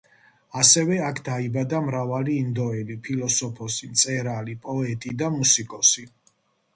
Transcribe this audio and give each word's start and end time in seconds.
ასევე, 0.59 0.95
აქ 1.09 1.19
დაიბადა 1.25 1.81
მრავალი 1.89 2.37
ინდოელი 2.45 2.95
ფილოსოფოსი, 3.07 3.91
მწერალი, 3.91 4.55
პოეტი 4.65 5.13
და 5.21 5.29
მუსიკოსი. 5.37 6.07